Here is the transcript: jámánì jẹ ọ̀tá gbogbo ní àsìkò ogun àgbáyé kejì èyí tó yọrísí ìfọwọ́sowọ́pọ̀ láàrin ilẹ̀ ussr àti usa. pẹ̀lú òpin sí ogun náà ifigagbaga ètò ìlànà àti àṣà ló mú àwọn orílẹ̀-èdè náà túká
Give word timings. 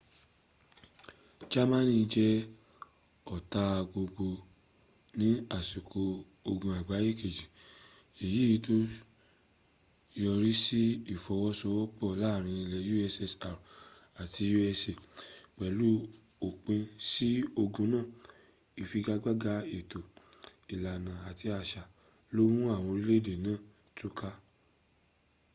jámánì 1.51 1.95
jẹ 2.13 2.29
ọ̀tá 3.35 3.63
gbogbo 3.91 4.27
ní 5.19 5.29
àsìkò 5.57 6.01
ogun 6.51 6.73
àgbáyé 6.79 7.09
kejì 7.19 7.45
èyí 8.23 8.55
tó 8.65 8.75
yọrísí 10.23 10.81
ìfọwọ́sowọ́pọ̀ 11.13 12.11
láàrin 12.21 12.59
ilẹ̀ 12.63 12.87
ussr 13.07 13.55
àti 14.21 14.43
usa. 14.59 14.93
pẹ̀lú 15.57 15.89
òpin 16.47 16.81
sí 17.09 17.29
ogun 17.61 17.89
náà 17.93 18.05
ifigagbaga 18.81 19.53
ètò 19.77 19.99
ìlànà 20.73 21.11
àti 21.29 21.45
àṣà 21.59 21.81
ló 22.35 22.41
mú 22.53 22.61
àwọn 22.75 22.89
orílẹ̀-èdè 22.93 23.33
náà 23.45 23.57
túká 23.97 24.29